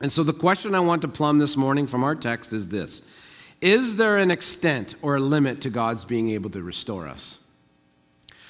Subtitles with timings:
[0.00, 3.02] And so the question I want to plumb this morning from our text is this
[3.60, 7.40] Is there an extent or a limit to God's being able to restore us?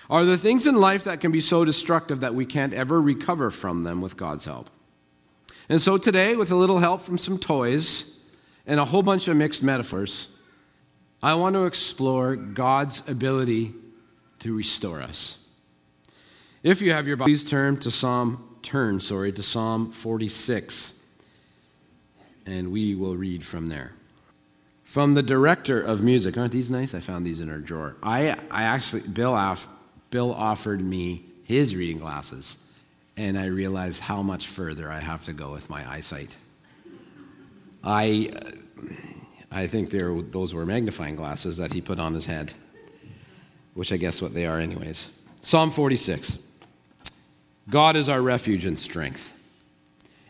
[0.09, 3.51] Are there things in life that can be so destructive that we can't ever recover
[3.51, 4.71] from them with God's help?
[5.69, 8.21] And so today, with a little help from some toys
[8.67, 10.39] and a whole bunch of mixed metaphors,
[11.23, 13.73] I want to explore God's ability
[14.41, 15.45] to restore us.
[16.63, 20.96] If you have your Bible, please turn to Psalm turn, sorry, to Psalm 46
[22.47, 23.93] and we will read from there.
[24.85, 26.95] From the director of music, aren't these nice?
[26.95, 27.97] I found these in our drawer.
[28.03, 29.69] I, I actually, Bill, off,
[30.11, 32.57] Bill offered me his reading glasses,
[33.17, 36.37] and I realized how much further I have to go with my eyesight.
[37.83, 38.31] I,
[39.51, 42.53] I think those were magnifying glasses that he put on his head,
[43.75, 45.11] which I guess what they are, anyways.
[45.43, 46.39] Psalm 46
[47.69, 49.36] God is our refuge and strength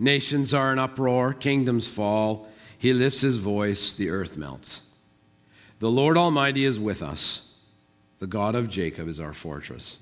[0.00, 2.48] Nations are in uproar, kingdoms fall.
[2.78, 4.80] He lifts his voice, the earth melts.
[5.78, 7.54] The Lord Almighty is with us.
[8.18, 9.98] The God of Jacob is our fortress.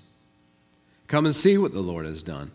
[1.09, 2.53] Come and see what the Lord has done.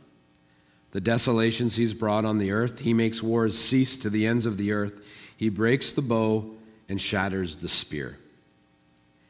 [0.91, 4.57] The desolations he's brought on the earth, he makes wars cease to the ends of
[4.57, 5.33] the earth.
[5.35, 6.49] He breaks the bow
[6.87, 8.19] and shatters the spear.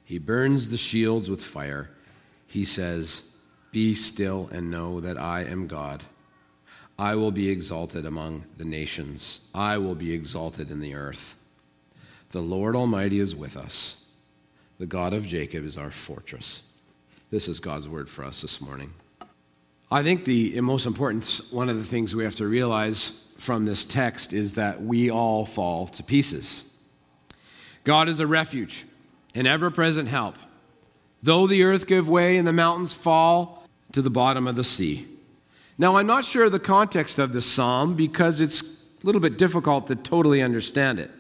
[0.06, 1.90] He burns the shields with fire.
[2.46, 3.24] He says,
[3.72, 6.04] Be still and know that I am God.
[6.98, 9.42] I will be exalted among the nations.
[9.54, 11.36] I will be exalted in the earth.
[12.30, 14.04] The Lord Almighty is with us.
[14.80, 16.64] The God of Jacob is our fortress.
[17.30, 18.94] This is God's word for us this morning.
[19.92, 23.86] I think the most important, one of the things we have to realize from this
[23.86, 26.66] text is that we all fall to pieces.
[27.84, 28.86] God is a refuge,
[29.36, 30.36] an ever present help.
[31.22, 35.06] Though the earth give way and the mountains fall to the bottom of the sea.
[35.84, 38.66] Now, I'm not sure of the context of this psalm because it's a
[39.04, 41.12] little bit difficult to totally understand it.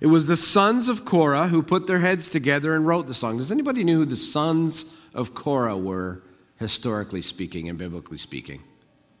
[0.00, 3.38] It was the sons of Korah who put their heads together and wrote the song.
[3.38, 6.20] Does anybody know who the sons of Korah were,
[6.56, 8.64] historically speaking and biblically speaking?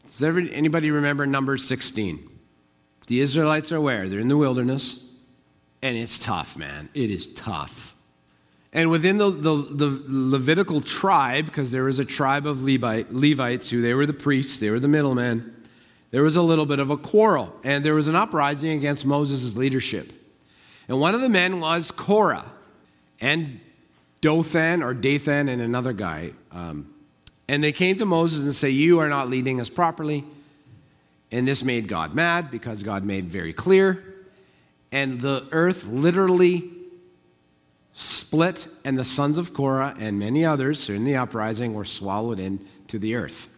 [0.02, 2.28] Does anybody remember number 16?
[3.06, 4.08] The Israelites are where?
[4.08, 5.08] They're in the wilderness,
[5.80, 6.88] and it's tough, man.
[6.92, 7.93] It is tough.
[8.74, 13.70] And within the, the, the Levitical tribe, because there was a tribe of Levite, Levites
[13.70, 15.54] who they were the priests, they were the middlemen,
[16.10, 17.54] there was a little bit of a quarrel.
[17.62, 20.12] And there was an uprising against Moses' leadership.
[20.88, 22.50] And one of the men was Korah
[23.20, 23.60] and
[24.20, 26.32] Dothan or Dathan and another guy.
[26.50, 26.92] Um,
[27.48, 30.24] and they came to Moses and say, You are not leading us properly.
[31.30, 34.02] And this made God mad because God made very clear.
[34.92, 36.70] And the earth literally
[37.94, 42.98] split, and the sons of Korah and many others in the uprising were swallowed into
[42.98, 43.48] the earth.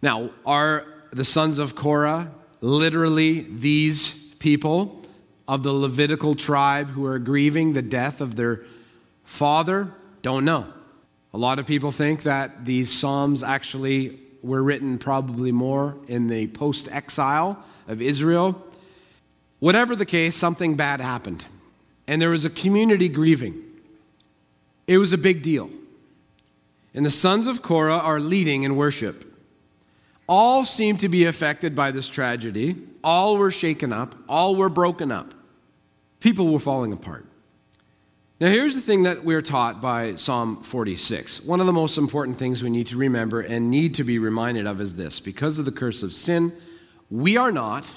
[0.00, 2.30] Now, are the sons of Korah
[2.60, 5.02] literally these people
[5.46, 8.62] of the Levitical tribe who are grieving the death of their
[9.24, 9.92] father?
[10.22, 10.66] Don't know.
[11.34, 16.48] A lot of people think that these Psalms actually were written probably more in the
[16.48, 18.66] post exile of Israel.
[19.60, 21.44] Whatever the case, something bad happened.
[22.08, 23.62] And there was a community grieving.
[24.92, 25.70] It was a big deal.
[26.92, 29.24] And the sons of Korah are leading in worship.
[30.28, 32.76] All seem to be affected by this tragedy.
[33.02, 34.14] All were shaken up.
[34.28, 35.32] All were broken up.
[36.20, 37.24] People were falling apart.
[38.38, 41.42] Now, here's the thing that we're taught by Psalm 46.
[41.42, 44.66] One of the most important things we need to remember and need to be reminded
[44.66, 46.52] of is this because of the curse of sin,
[47.10, 47.96] we are not,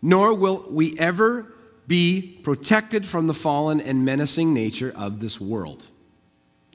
[0.00, 1.52] nor will we ever
[1.90, 5.88] be protected from the fallen and menacing nature of this world.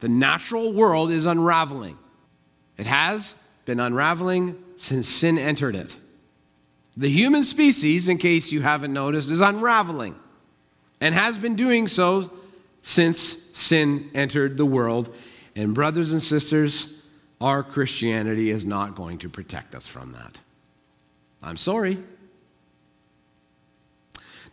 [0.02, 1.98] The natural world is unraveling.
[2.78, 3.34] It has
[3.64, 5.96] been unraveling since sin entered it.
[6.98, 10.16] The human species, in case you haven't noticed, is unraveling
[11.00, 12.30] and has been doing so
[12.82, 13.18] since
[13.54, 15.16] sin entered the world.
[15.56, 17.02] And, brothers and sisters,
[17.40, 20.42] our Christianity is not going to protect us from that.
[21.42, 22.00] I'm sorry.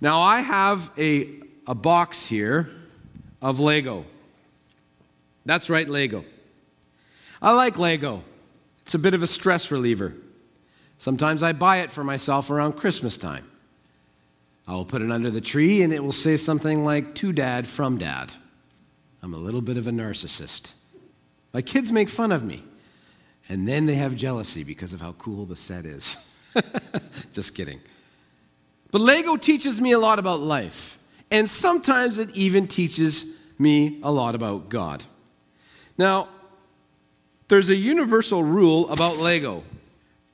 [0.02, 1.28] Now, I have a,
[1.64, 2.68] a box here
[3.40, 4.04] of Lego.
[5.46, 6.24] That's right, Lego.
[7.40, 8.22] I like Lego,
[8.80, 10.14] it's a bit of a stress reliever.
[10.98, 13.48] Sometimes I buy it for myself around Christmas time.
[14.66, 17.68] I will put it under the tree and it will say something like, To dad,
[17.68, 18.32] from dad.
[19.22, 20.72] I'm a little bit of a narcissist.
[21.54, 22.64] My kids make fun of me.
[23.48, 26.16] And then they have jealousy because of how cool the set is.
[27.32, 27.80] Just kidding.
[28.92, 30.98] But Lego teaches me a lot about life.
[31.32, 33.24] And sometimes it even teaches
[33.58, 35.02] me a lot about God.
[35.98, 36.28] Now,
[37.48, 39.64] there's a universal rule about Lego.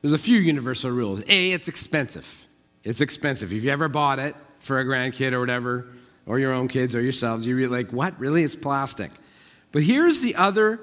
[0.02, 1.22] There's a few universal rules.
[1.28, 2.46] A, it's expensive.
[2.84, 3.52] It's expensive.
[3.52, 5.86] If you ever bought it for a grandkid or whatever,
[6.26, 8.18] or your own kids or yourselves, you're like, what?
[8.20, 8.42] Really?
[8.42, 9.10] It's plastic.
[9.72, 10.80] But here's the other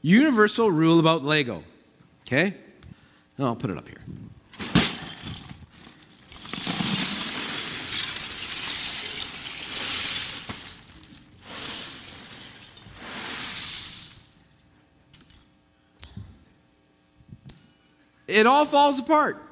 [0.00, 1.64] universal rule about Lego.
[2.26, 2.54] Okay?
[3.38, 4.00] I'll put it up here.
[18.26, 19.42] It all falls apart.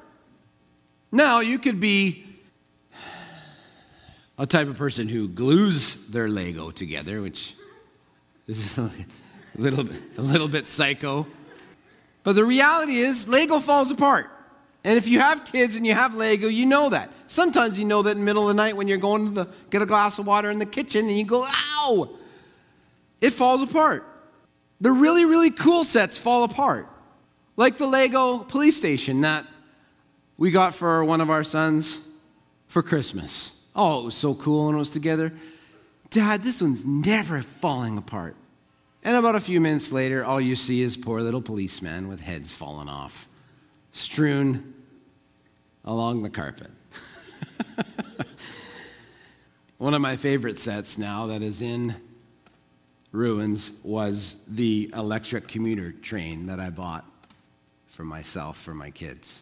[1.11, 2.25] Now, you could be
[4.37, 7.55] a type of person who glues their Lego together, which
[8.47, 8.91] is a
[9.55, 9.87] little,
[10.17, 11.25] a little bit psycho.
[12.23, 14.29] But the reality is, Lego falls apart.
[14.83, 17.11] And if you have kids and you have Lego, you know that.
[17.31, 19.47] Sometimes you know that in the middle of the night when you're going to the,
[19.71, 22.09] get a glass of water in the kitchen and you go, ow!
[23.21, 24.05] It falls apart.
[24.81, 26.87] The really, really cool sets fall apart.
[27.57, 29.45] Like the Lego police station that
[30.37, 32.01] we got for one of our sons
[32.67, 33.53] for Christmas.
[33.75, 35.31] Oh, it was so cool when it was together.
[36.09, 38.35] Dad, this one's never falling apart.
[39.03, 42.51] And about a few minutes later, all you see is poor little policemen with heads
[42.51, 43.27] falling off,
[43.91, 44.73] strewn
[45.83, 46.71] along the carpet.
[49.77, 51.95] One of my favorite sets now that is in
[53.11, 57.05] ruins was the electric commuter train that I bought
[57.95, 59.41] for myself, for my kids.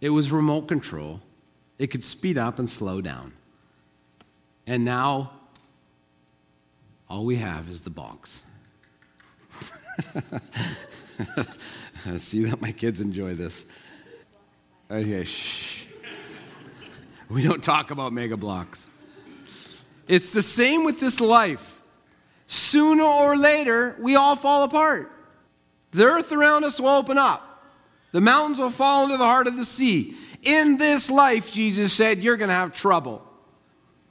[0.00, 1.20] It was remote control.
[1.78, 3.34] It could speed up and slow down.
[4.66, 5.32] And now,
[7.10, 8.42] all we have is the box.
[12.06, 13.66] I see that my kids enjoy this.
[14.90, 15.84] Okay, shh.
[17.28, 18.88] We don't talk about Mega Bloks.
[20.08, 21.82] It's the same with this life.
[22.46, 25.12] Sooner or later, we all fall apart.
[25.90, 27.50] The earth around us will open up.
[28.12, 30.14] The mountains will fall into the heart of the sea.
[30.42, 33.26] In this life, Jesus said, you're going to have trouble.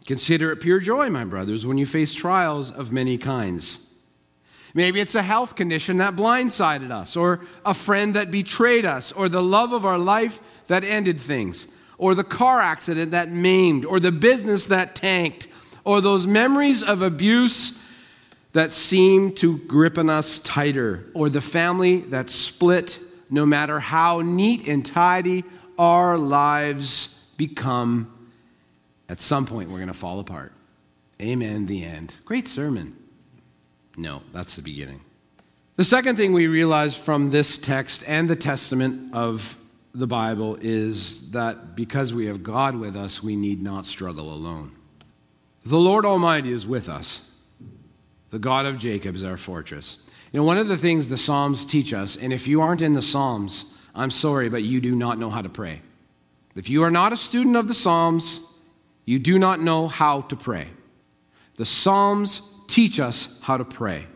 [0.06, 3.88] Consider it pure joy, my brothers, when you face trials of many kinds.
[4.74, 9.30] Maybe it's a health condition that blindsided us, or a friend that betrayed us, or
[9.30, 11.68] the love of our life that ended things,
[11.98, 15.48] or the car accident that maimed, or the business that tanked,
[15.84, 17.78] or those memories of abuse
[18.54, 23.00] that seemed to grip on us tighter, or the family that split
[23.32, 25.44] no matter how neat and tidy
[25.80, 28.30] our lives become,
[29.10, 30.52] at some point we're going to fall apart.
[31.22, 31.66] Amen.
[31.66, 32.14] The end.
[32.26, 32.96] Great sermon.
[33.98, 35.02] No, that's the beginning.
[35.78, 39.58] The second thing we realize from this text and the testament of
[39.94, 44.72] the Bible is that because we have God with us, we need not struggle alone.
[45.66, 47.24] The Lord Almighty is with us.
[48.32, 49.98] The God of Jacob is our fortress.
[50.32, 52.94] You know, one of the things the Psalms teach us, and if you aren't in
[52.94, 55.82] the Psalms, I'm sorry, but you do not know how to pray.
[56.56, 58.42] If you are not a student of the Psalms,
[59.06, 60.68] you do not know how to pray.
[61.58, 64.08] The Psalms teach us how to pray.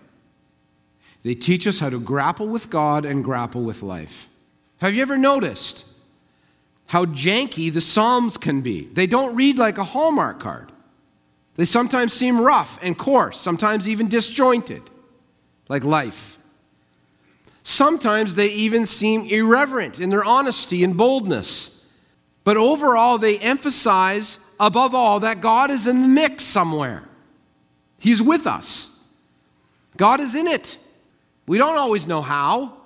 [1.23, 4.29] They teach us how to grapple with God and grapple with life.
[4.77, 5.85] Have you ever noticed
[6.87, 8.85] how janky the Psalms can be?
[8.85, 10.71] They don't read like a Hallmark card.
[11.55, 14.83] They sometimes seem rough and coarse, sometimes even disjointed
[15.67, 16.37] like life.
[17.63, 21.85] Sometimes they even seem irreverent in their honesty and boldness.
[22.43, 27.09] But overall, they emphasize, above all, that God is in the mix somewhere.
[27.99, 28.95] He's with us.
[29.97, 30.77] God is in it.
[31.47, 32.77] We don't always know how.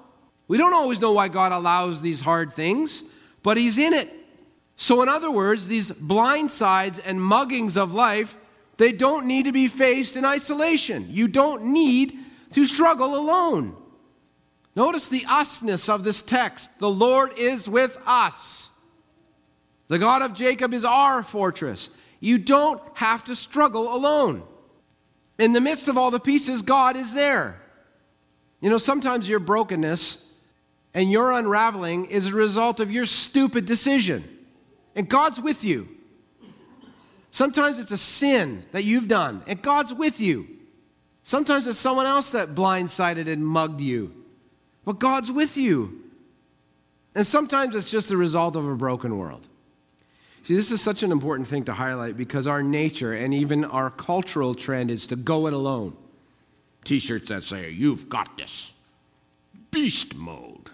[0.48, 3.04] We don't always know why God allows these hard things,
[3.44, 4.10] but He's in it.
[4.78, 8.38] So, in other words, these blind sides and muggings of life,
[8.78, 11.08] they don't need to be faced in isolation.
[11.10, 12.18] You don't need
[12.54, 13.76] to struggle alone.
[14.76, 16.70] Notice the usness of this text.
[16.80, 18.70] The Lord is with us.
[19.88, 21.90] The God of Jacob is our fortress.
[22.20, 24.44] You don't have to struggle alone.
[25.38, 27.60] In the midst of all the pieces, God is there.
[28.62, 30.26] You know, sometimes your brokenness
[30.94, 34.24] and your unraveling is a result of your stupid decision,
[34.96, 35.88] and God's with you.
[37.32, 40.48] Sometimes it's a sin that you've done, and God's with you.
[41.30, 44.12] Sometimes it's someone else that blindsided and mugged you.
[44.84, 46.02] But God's with you.
[47.14, 49.48] And sometimes it's just the result of a broken world.
[50.42, 53.92] See, this is such an important thing to highlight because our nature and even our
[53.92, 55.96] cultural trend is to go it alone.
[56.84, 58.74] T shirts that say, You've got this.
[59.70, 60.72] Beast mode.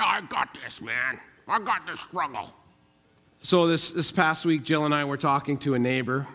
[0.00, 1.20] I got this, man.
[1.46, 2.50] I got this struggle.
[3.42, 6.26] So, this, this past week, Jill and I were talking to a neighbor,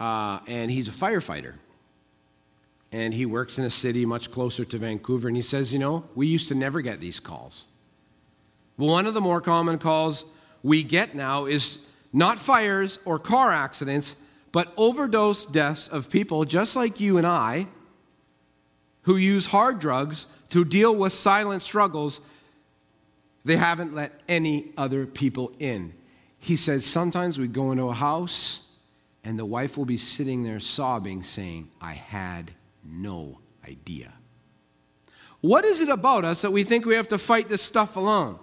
[0.00, 1.52] uh, and he's a firefighter.
[2.90, 5.28] And he works in a city much closer to Vancouver.
[5.28, 7.66] And he says, You know, we used to never get these calls.
[8.76, 10.24] Well, one of the more common calls
[10.62, 11.78] we get now is
[12.12, 14.16] not fires or car accidents,
[14.52, 17.66] but overdose deaths of people just like you and I
[19.02, 22.20] who use hard drugs to deal with silent struggles
[23.44, 25.94] they haven't let any other people in.
[26.38, 28.66] He says sometimes we go into a house
[29.24, 32.52] and the wife will be sitting there sobbing, saying, I had
[32.84, 34.12] no idea.
[35.40, 38.38] What is it about us that we think we have to fight this stuff alone?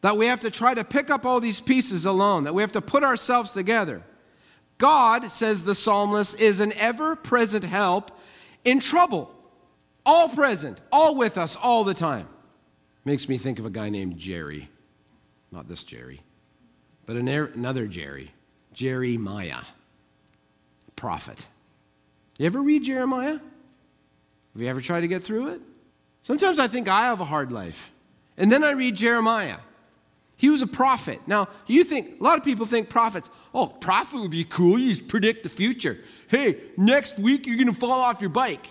[0.00, 2.72] That we have to try to pick up all these pieces alone, that we have
[2.72, 4.02] to put ourselves together.
[4.78, 8.10] God, says the psalmist, is an ever present help
[8.64, 9.32] in trouble.
[10.04, 12.28] All present, all with us, all the time.
[13.04, 14.68] Makes me think of a guy named Jerry.
[15.50, 16.22] Not this Jerry,
[17.06, 18.32] but er-, another Jerry.
[18.74, 19.62] Jeremiah,
[20.96, 21.46] prophet.
[22.38, 23.38] You ever read Jeremiah?
[24.56, 25.60] Have you ever tried to get through it?
[26.22, 27.92] Sometimes I think I have a hard life.
[28.38, 29.58] And then I read Jeremiah.
[30.34, 31.20] He was a prophet.
[31.26, 34.78] Now, you think, a lot of people think prophets, oh, prophet would be cool.
[34.78, 35.98] You just predict the future.
[36.28, 38.66] Hey, next week you're going to fall off your bike.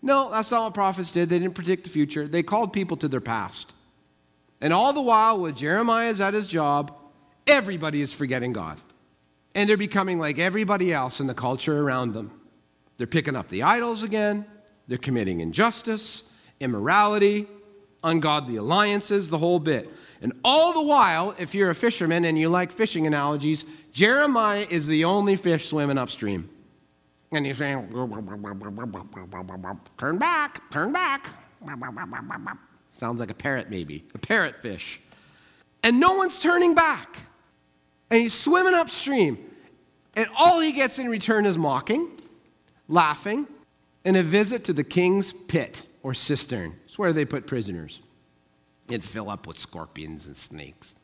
[0.00, 1.28] No, that's not what prophets did.
[1.28, 3.74] They didn't predict the future, they called people to their past.
[4.62, 6.96] And all the while, when Jeremiah is at his job,
[7.46, 8.80] everybody is forgetting God.
[9.54, 12.40] And they're becoming like everybody else in the culture around them.
[12.96, 14.46] They're picking up the idols again,
[14.88, 16.24] they're committing injustice,
[16.60, 17.46] immorality,
[18.02, 19.90] ungodly alliances, the whole bit.
[20.20, 24.86] And all the while, if you're a fisherman and you like fishing analogies, Jeremiah is
[24.86, 26.48] the only fish swimming upstream.
[27.32, 27.88] And he's saying,
[29.98, 31.26] turn back, turn back.
[32.92, 35.00] Sounds like a parrot, maybe, a parrot fish.
[35.82, 37.18] And no one's turning back.
[38.10, 39.38] And he's swimming upstream.
[40.14, 42.08] And all he gets in return is mocking,
[42.86, 43.48] laughing,
[44.04, 46.76] and a visit to the king's pit or cistern.
[46.84, 48.02] It's where they put prisoners.
[48.88, 50.94] It'd fill up with scorpions and snakes.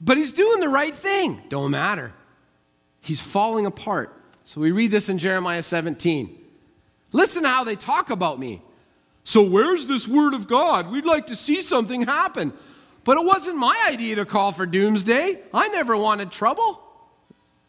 [0.00, 1.42] But he's doing the right thing.
[1.48, 2.12] Don't matter.
[3.02, 4.14] He's falling apart.
[4.44, 6.38] So we read this in Jeremiah 17.
[7.12, 8.62] Listen how they talk about me.
[9.24, 10.90] So, where's this word of God?
[10.90, 12.52] We'd like to see something happen.
[13.04, 15.38] But it wasn't my idea to call for doomsday.
[15.52, 16.82] I never wanted trouble.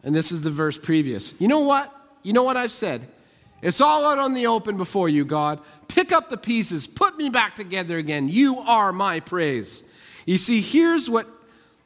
[0.03, 1.34] And this is the verse previous.
[1.39, 1.93] You know what?
[2.24, 3.08] You know what I've said?
[3.62, 5.60] It's all out on the open before you, God.
[5.88, 8.30] Pick up the pieces, put me back together again.
[8.30, 9.84] You are my praise.
[10.25, 11.28] You see, here's what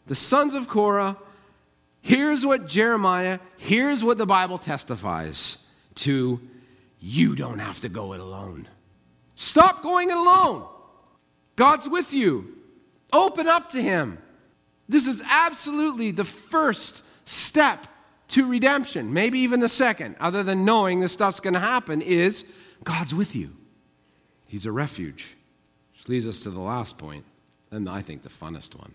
[0.08, 1.18] the sons of Korah
[2.03, 5.65] Here's what Jeremiah, here's what the Bible testifies
[5.96, 6.42] to
[7.00, 8.68] you don't have to go it alone.
[9.36, 10.68] Stop going it alone.
[11.56, 12.58] God's with you.
[13.13, 14.18] Open up to Him.
[14.89, 17.88] This is absolutely the first step
[18.30, 22.46] to redemption, maybe even the second, other than knowing this stuff's going to happen, is
[22.84, 23.56] God's with you.
[24.48, 25.36] He's a refuge.
[25.94, 27.25] Which leads us to the last point,
[27.72, 28.94] and I think the funnest one.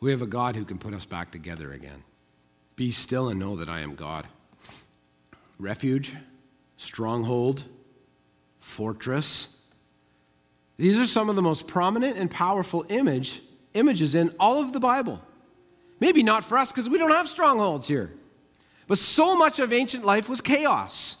[0.00, 2.04] We have a God who can put us back together again.
[2.76, 4.26] Be still and know that I am God.
[5.58, 6.14] Refuge,
[6.76, 7.64] stronghold,
[8.60, 9.62] fortress.
[10.76, 13.42] These are some of the most prominent and powerful image,
[13.74, 15.20] images in all of the Bible.
[16.00, 18.12] Maybe not for us because we don't have strongholds here.
[18.88, 21.16] But so much of ancient life was chaos.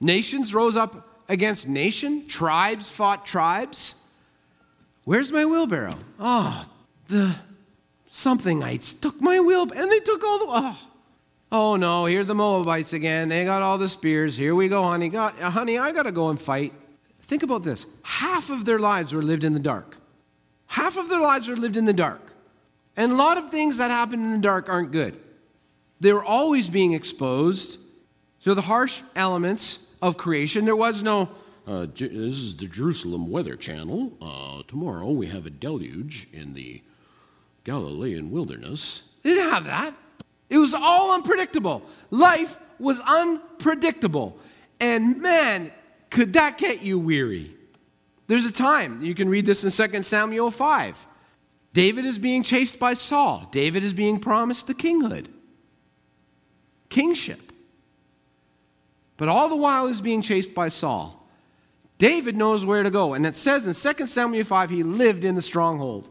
[0.00, 3.94] Nations rose up against nation, tribes fought tribes.
[5.04, 5.94] Where's my wheelbarrow?
[6.18, 6.64] Oh,
[7.06, 7.36] the
[8.10, 10.46] Somethingites took my wheel, and they took all the.
[10.48, 10.88] Oh,
[11.52, 12.06] oh no!
[12.06, 13.28] Here the Moabites again.
[13.28, 14.36] They got all the spears.
[14.36, 15.08] Here we go, honey.
[15.08, 16.72] Got, uh, honey, I got to go and fight.
[17.22, 17.86] Think about this.
[18.02, 19.96] Half of their lives were lived in the dark.
[20.66, 22.32] Half of their lives were lived in the dark.
[22.96, 25.18] And a lot of things that happen in the dark aren't good.
[26.00, 27.78] They were always being exposed
[28.44, 30.64] to the harsh elements of creation.
[30.64, 31.28] There was no,
[31.66, 34.12] uh, this is the Jerusalem Weather Channel.
[34.20, 36.82] Uh, tomorrow we have a deluge in the
[37.64, 39.02] Galilean wilderness.
[39.22, 39.94] They didn't have that.
[40.48, 41.82] It was all unpredictable.
[42.10, 44.38] Life was unpredictable.
[44.80, 45.72] And man,
[46.10, 47.54] could that get you weary?
[48.28, 51.06] There's a time, you can read this in 2 Samuel 5.
[51.72, 53.48] David is being chased by Saul.
[53.50, 55.28] David is being promised the kinghood,
[56.88, 57.52] kingship.
[59.16, 61.14] But all the while he's being chased by Saul.
[61.98, 63.14] David knows where to go.
[63.14, 66.08] And it says in 2 Samuel 5, he lived in the stronghold.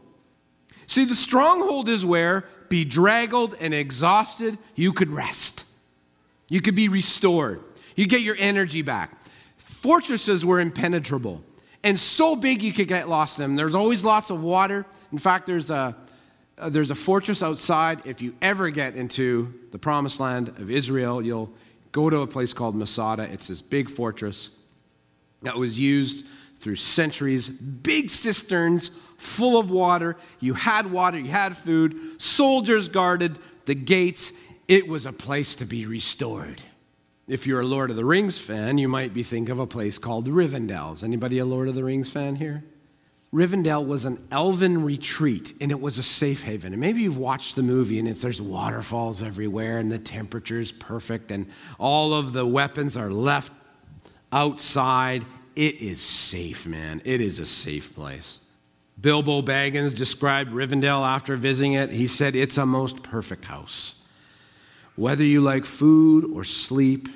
[0.86, 5.64] See, the stronghold is where, bedraggled and exhausted, you could rest.
[6.50, 7.62] You could be restored.
[7.96, 9.22] You get your energy back.
[9.56, 11.42] Fortresses were impenetrable
[11.84, 13.56] and so big you could get lost in them.
[13.56, 14.84] There's always lots of water.
[15.12, 15.96] In fact, there's a,
[16.58, 18.02] uh, there's a fortress outside.
[18.04, 21.52] If you ever get into the promised land of Israel, you'll
[21.92, 23.24] go to a place called Masada.
[23.24, 24.50] It's this big fortress
[25.42, 30.16] that was used through centuries, big cisterns full of water.
[30.40, 34.32] You had water, you had food, soldiers guarded the gates.
[34.66, 36.62] It was a place to be restored.
[37.26, 39.98] If you're a Lord of the Rings fan, you might be thinking of a place
[39.98, 40.94] called Rivendell.
[40.94, 42.64] Is anybody a Lord of the Rings fan here?
[43.32, 46.72] Rivendell was an elven retreat and it was a safe haven.
[46.72, 50.72] And maybe you've watched the movie and it's there's waterfalls everywhere and the temperature is
[50.72, 51.46] perfect and
[51.78, 53.52] all of the weapons are left
[54.32, 55.26] outside.
[55.54, 57.02] It is safe, man.
[57.04, 58.40] It is a safe place.
[59.00, 61.90] Bilbo Baggins described Rivendell after visiting it.
[61.90, 63.94] He said, It's a most perfect house.
[64.96, 67.08] Whether you like food or sleep,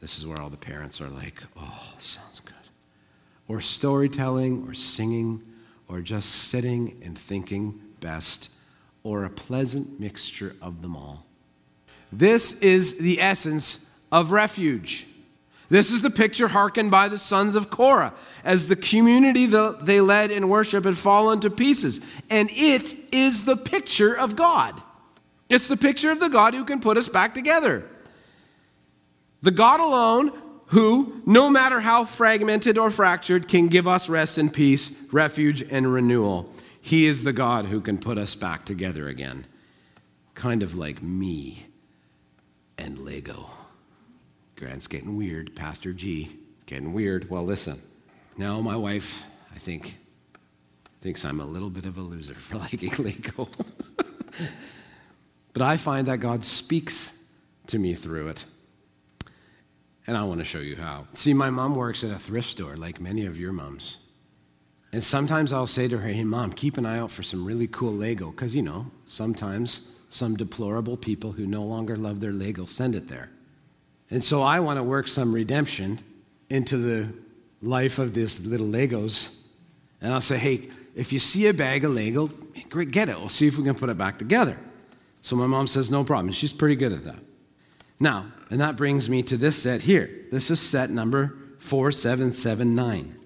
[0.00, 2.25] this is where all the parents are like, oh, good.
[3.48, 5.42] Or storytelling, or singing,
[5.88, 8.50] or just sitting and thinking best,
[9.02, 11.26] or a pleasant mixture of them all.
[12.12, 15.06] This is the essence of refuge.
[15.68, 20.00] This is the picture hearkened by the sons of Korah as the community that they
[20.00, 22.00] led in worship had fallen to pieces.
[22.30, 24.80] And it is the picture of God.
[25.48, 27.84] It's the picture of the God who can put us back together.
[29.42, 30.32] The God alone
[30.66, 35.92] who, no matter how fragmented or fractured, can give us rest and peace, refuge and
[35.92, 36.50] renewal.
[36.80, 39.46] He is the God who can put us back together again.
[40.34, 41.66] Kind of like me
[42.78, 43.50] and Lego.
[44.56, 46.36] Grant's getting weird, Pastor G.
[46.66, 47.30] Getting weird.
[47.30, 47.80] Well, listen.
[48.36, 49.98] Now my wife, I think,
[51.00, 53.48] thinks I'm a little bit of a loser for liking Lego.
[55.52, 57.12] but I find that God speaks
[57.68, 58.44] to me through it.
[60.06, 61.06] And I want to show you how.
[61.12, 63.98] See, my mom works at a thrift store, like many of your moms.
[64.92, 67.66] And sometimes I'll say to her, hey, mom, keep an eye out for some really
[67.66, 68.30] cool Lego.
[68.30, 73.08] Because, you know, sometimes some deplorable people who no longer love their Lego send it
[73.08, 73.30] there.
[74.08, 75.98] And so I want to work some redemption
[76.48, 77.12] into the
[77.60, 79.42] life of these little Legos.
[80.00, 82.28] And I'll say, hey, if you see a bag of Lego,
[82.68, 83.18] get it.
[83.18, 84.56] We'll see if we can put it back together.
[85.20, 86.32] So my mom says, no problem.
[86.32, 87.18] She's pretty good at that.
[87.98, 90.10] Now, and that brings me to this set here.
[90.30, 93.16] This is set number 4779.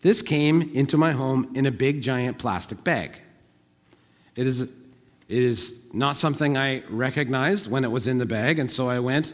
[0.00, 3.20] This came into my home in a big giant plastic bag.
[4.34, 4.70] It is, it
[5.28, 9.32] is not something I recognized when it was in the bag, and so I went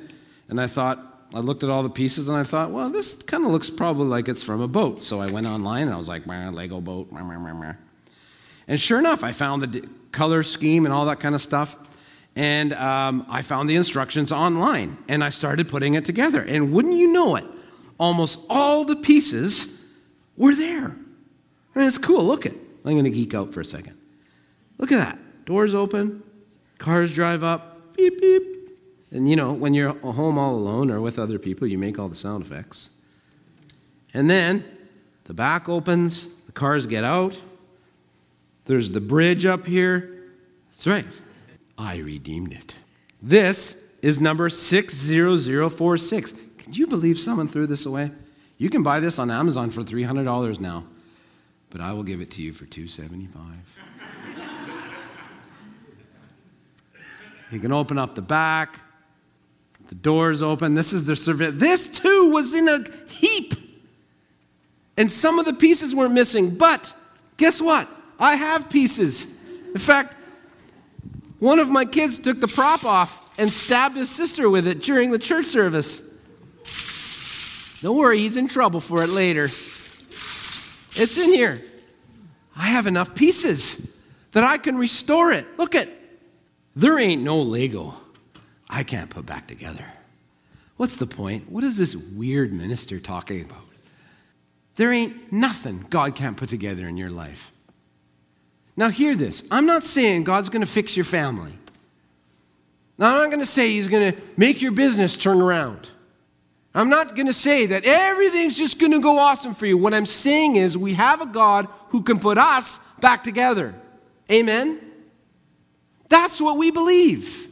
[0.49, 3.45] and I thought, I looked at all the pieces and I thought, well, this kind
[3.45, 5.03] of looks probably like it's from a boat.
[5.03, 7.11] So I went online and I was like, Lego boat.
[8.67, 11.77] And sure enough, I found the color scheme and all that kind of stuff.
[12.39, 16.41] And um, I found the instructions online and I started putting it together.
[16.41, 17.45] And wouldn't you know it,
[17.99, 19.85] almost all the pieces
[20.37, 20.97] were there.
[21.75, 22.25] I mean, it's cool.
[22.25, 23.99] Look at I'm going to geek out for a second.
[24.79, 25.19] Look at that.
[25.47, 26.23] Doors open,
[26.79, 28.71] cars drive up, beep, beep.
[29.11, 32.09] And you know, when you're home all alone or with other people, you make all
[32.09, 32.91] the sound effects.
[34.15, 34.65] And then
[35.25, 37.41] the back opens, the cars get out.
[38.67, 40.23] There's the bridge up here.
[40.71, 41.05] That's right.
[41.79, 42.77] I redeemed it.
[43.23, 46.33] This is number 60046.
[46.59, 48.11] Can you believe someone threw this away?
[48.59, 50.85] You can buy this on Amazon for $300 now,
[51.71, 53.85] but I will give it to you for 275.
[57.53, 58.81] you can open up the back.
[59.89, 60.75] The doors open.
[60.75, 61.51] This is the survey.
[61.51, 63.55] This too was in a heap.
[64.99, 66.93] And some of the pieces were missing, but
[67.37, 67.89] guess what?
[68.19, 69.37] I have pieces.
[69.73, 70.17] In fact,
[71.39, 75.11] one of my kids took the prop off and stabbed his sister with it during
[75.11, 76.03] the church service.
[77.81, 79.45] Don't worry, he's in trouble for it later.
[79.45, 81.63] It's in here.
[82.57, 83.95] I have enough pieces
[84.33, 85.47] that I can restore it.
[85.59, 85.89] Look at
[86.75, 87.95] there ain't no Lego
[88.69, 89.85] I can't put back together.
[90.77, 91.51] What's the point?
[91.51, 93.63] What is this weird minister talking about?
[94.77, 97.51] There ain't nothing God can't put together in your life.
[98.79, 99.43] Now, hear this.
[99.51, 101.51] I'm not saying God's going to fix your family.
[102.97, 105.91] Now, I'm not going to say He's going to make your business turn around.
[106.77, 109.77] I'm not going to say that everything's just going to go awesome for you.
[109.77, 113.75] What I'm saying is we have a God who can put us back together.
[114.31, 114.79] Amen?
[116.09, 117.49] That's what we believe.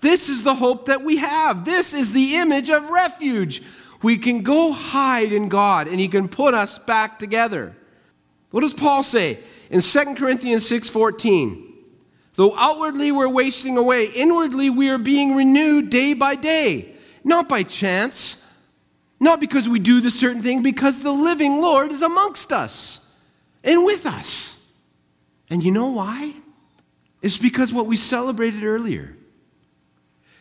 [0.00, 1.64] This is the hope that we have.
[1.64, 3.62] This is the image of refuge.
[4.02, 7.76] We can go hide in God and He can put us back together.
[8.50, 11.64] What does Paul say in 2 Corinthians 6:14?
[12.34, 17.64] Though outwardly we're wasting away, inwardly we are being renewed day by day, not by
[17.64, 18.44] chance,
[19.18, 23.12] not because we do the certain thing, because the living Lord is amongst us
[23.64, 24.64] and with us.
[25.50, 26.34] And you know why?
[27.22, 29.16] It's because what we celebrated earlier.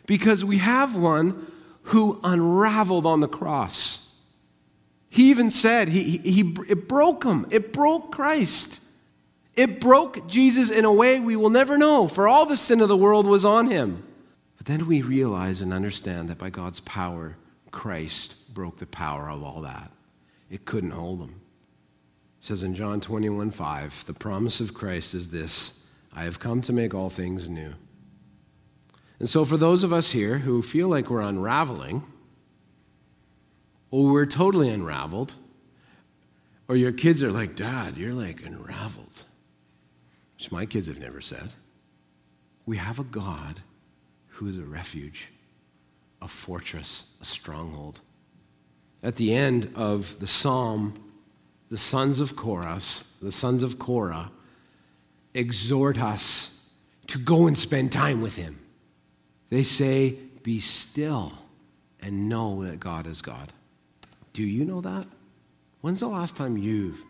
[0.05, 1.47] Because we have one
[1.83, 4.06] who unraveled on the cross.
[5.17, 7.47] He even said, he, he, he, it broke him.
[7.49, 8.79] It broke Christ.
[9.55, 12.87] It broke Jesus in a way we will never know, for all the sin of
[12.87, 14.03] the world was on him.
[14.57, 17.35] But then we realize and understand that by God's power,
[17.71, 19.91] Christ broke the power of all that.
[20.51, 21.41] It couldn't hold him.
[22.39, 26.61] It says in John 21 5, the promise of Christ is this I have come
[26.61, 27.73] to make all things new.
[29.17, 32.03] And so, for those of us here who feel like we're unraveling,
[33.91, 35.35] or we're totally unraveled,
[36.67, 39.23] or your kids are like, Dad, you're like unraveled,
[40.37, 41.53] which my kids have never said,
[42.65, 43.61] we have a God
[44.27, 45.29] who is a refuge,
[46.21, 48.01] a fortress, a stronghold.
[49.01, 50.93] At the end of the psalm,
[51.69, 52.79] the sons of Korah,
[53.21, 54.31] the sons of Korah,
[55.33, 56.59] exhort us
[57.07, 58.59] to go and spend time with him.
[59.49, 61.31] They say, Be still
[62.01, 63.53] and know that God is God.
[64.37, 65.07] Do you know that?
[65.81, 67.03] When's the last time you've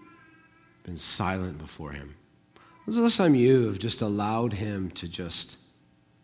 [0.84, 2.16] been silent before Him?
[2.86, 5.58] When's the last time you have just allowed Him to just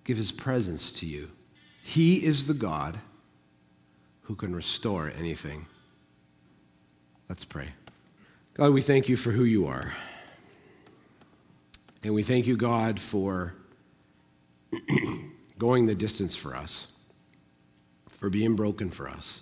[0.06, 1.30] give His presence to you?
[1.84, 3.02] He is the God
[4.22, 5.66] who can restore anything.
[7.28, 7.72] Let's pray.
[8.54, 9.94] God, we thank you for who you are.
[12.02, 13.56] And we thank you, God, for
[15.58, 16.88] going the distance for us,
[18.08, 19.42] for being broken for us.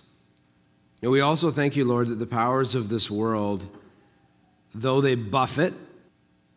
[1.02, 3.66] And we also thank you, Lord, that the powers of this world,
[4.74, 5.74] though they buffet,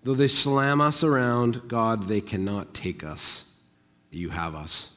[0.03, 3.45] though they slam us around, God, they cannot take us.
[4.11, 4.91] You have us.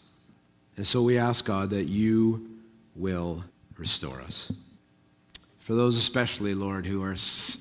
[0.77, 2.49] And so we ask, God, that you
[2.95, 3.43] will
[3.77, 4.53] restore us.
[5.59, 7.17] For those especially, Lord, who are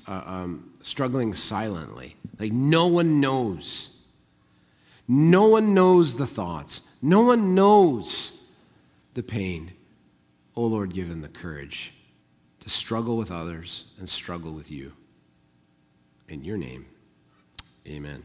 [0.06, 3.98] uh, um, struggling silently, like no one knows
[5.08, 8.38] no one knows the thoughts, no one knows
[9.14, 9.72] the pain.
[10.58, 11.94] Oh Lord, give them the courage
[12.58, 14.92] to struggle with others and struggle with you.
[16.26, 16.86] In your name,
[17.86, 18.24] amen.